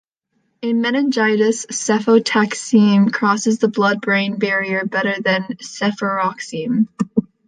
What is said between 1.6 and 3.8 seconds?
cefotaxime crosses the